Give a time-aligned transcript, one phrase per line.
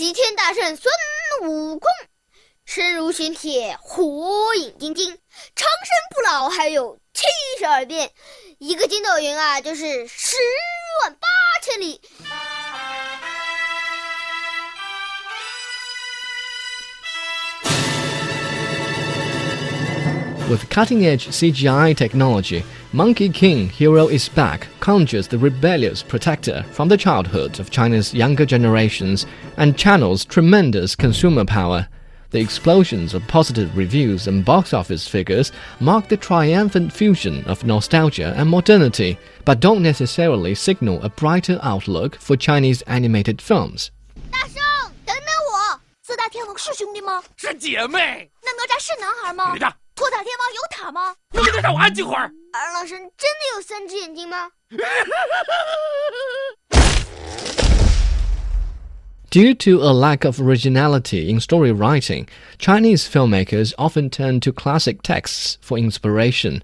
[0.00, 0.90] 齐天大圣孙
[1.42, 1.90] 悟空，
[2.64, 5.10] 身如玄铁，火眼金睛，
[5.54, 7.26] 长生不老，还有七
[7.58, 8.10] 十二变，
[8.56, 10.38] 一个筋斗云啊，就是十
[11.02, 11.28] 万八
[11.60, 12.00] 千里。
[20.48, 26.97] With cutting edge CGI technology, Monkey King Hero is Back conjures the rebellious protector from the
[26.97, 29.25] childhood of China's younger generations
[29.57, 31.87] and channels tremendous consumer power.
[32.31, 38.33] The explosions of positive reviews and box office figures mark the triumphant fusion of nostalgia
[38.35, 43.89] and modernity, but don't necessarily signal a brighter outlook for Chinese animated films.
[44.31, 44.61] 大圣，
[45.05, 45.79] 等等我！
[46.01, 47.23] 四大天王是兄弟吗？
[47.37, 48.29] 是姐妹。
[48.43, 49.53] 那哪吒是男孩吗？
[49.53, 49.73] 女的。
[49.95, 50.27] 托塔天
[50.89, 51.13] 王有塔吗？
[51.31, 52.31] 能不能让我安静会儿？
[52.51, 54.49] 二郎神真的有三只眼睛吗？
[59.29, 62.27] Due to a lack of originality in story writing,
[62.57, 66.61] Chinese filmmakers often turn to classic texts for inspiration.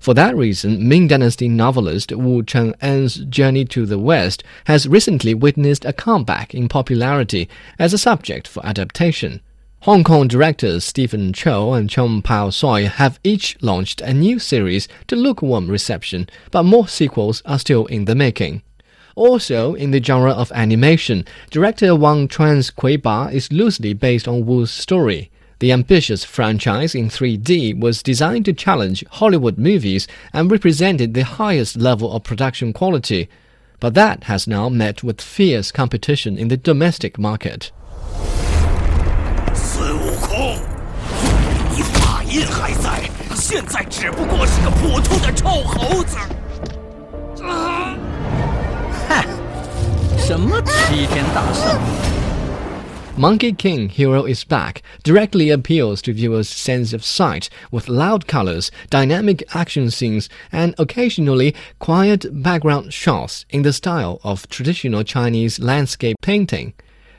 [0.00, 5.84] For that reason, Ming Dynasty novelist Wu Cheng'en's Journey to the West has recently witnessed
[5.84, 9.40] a comeback in popularity as a subject for adaptation.
[9.83, 15.15] Hong Kong directors Stephen Chow and Cheang Pou-soi have each launched a new series to
[15.15, 18.61] lukewarm reception, but more sequels are still in the making.
[19.15, 24.45] Also, in the genre of animation, director Wang Chuan's Kui Ba is loosely based on
[24.45, 25.31] Wu's story.
[25.59, 31.77] The ambitious franchise in 3D was designed to challenge Hollywood movies and represented the highest
[31.77, 33.29] level of production quality.
[33.79, 37.71] But that has now met with fierce competition in the domestic market.
[43.48, 46.16] 现 在只不过是个普通的臭猴子。
[47.36, 47.98] 哼，
[50.18, 51.80] 什么齐天大圣？
[53.16, 59.44] Monkey King Hero is Back directly appeals to viewers' sense of sight with loud colors, dynamic
[59.54, 66.72] action scenes, and occasionally quiet background shots in the style of traditional Chinese landscape painting.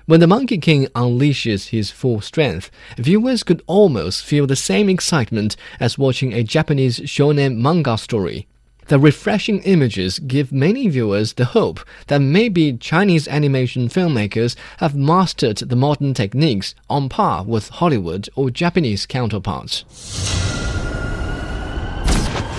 [0.10, 5.56] When the Monkey King unleashes his full strength, viewers could almost feel the same excitement
[5.80, 8.46] as watching a Japanese shonen manga story.
[8.88, 15.58] The refreshing images give many viewers the hope that maybe Chinese animation filmmakers have mastered
[15.58, 19.86] the modern techniques on par with Hollywood or Japanese counterparts.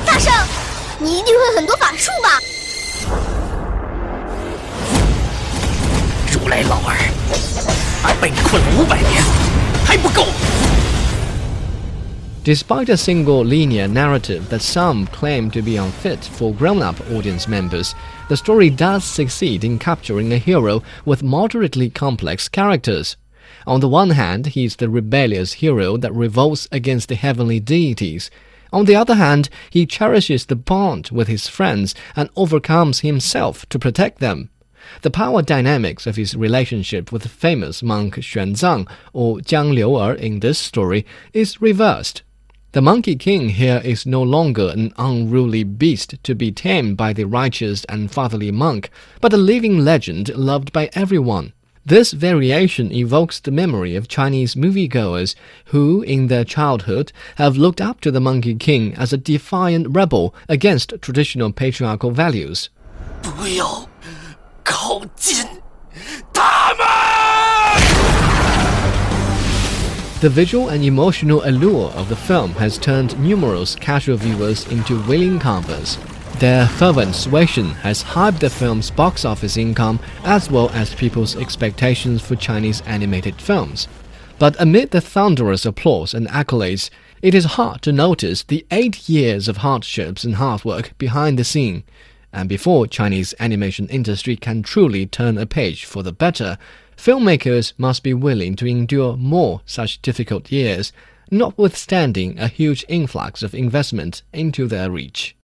[0.05, 0.33] 大圣，
[0.99, 2.41] 你一定会很多法术吧？
[6.51, 6.97] 来老儿。
[12.45, 17.95] Despite a single linear narrative that some claim to be unfit for grown-up audience members,
[18.29, 23.17] the story does succeed in capturing a hero with moderately complex characters.
[23.67, 28.31] On the one hand, he is the rebellious hero that revolts against the heavenly deities.
[28.73, 33.79] On the other hand, he cherishes the bond with his friends and overcomes himself to
[33.79, 34.51] protect them.
[35.02, 40.40] The power dynamics of his relationship with the famous monk Xuanzang or Jiang Liu'er in
[40.40, 42.24] this story is reversed.
[42.74, 47.26] The Monkey King here is no longer an unruly beast to be tamed by the
[47.26, 51.52] righteous and fatherly monk, but a living legend loved by everyone.
[51.86, 58.00] This variation evokes the memory of Chinese moviegoers who, in their childhood, have looked up
[58.02, 62.70] to the Monkey King as a defiant rebel against traditional patriarchal values.
[63.22, 63.91] 不要
[64.71, 65.45] 靠近
[66.33, 66.87] 他们。
[70.21, 75.99] The visual and emotional allure of the film has turned numerous casual viewers into willing campers.
[76.39, 82.23] Their fervent suasion has hyped the film's box office income as well as people's expectations
[82.23, 83.89] for Chinese animated films.
[84.39, 86.91] But amid the thunderous applause and accolades,
[87.23, 91.45] it is hard to notice the eight years of hardships and hard work behind the
[91.45, 91.85] scene.
[92.34, 96.58] And before Chinese animation industry can truly turn a page for the better,
[96.96, 100.94] filmmakers must be willing to endure more such difficult years,
[101.30, 105.36] notwithstanding a huge influx of investment into their reach.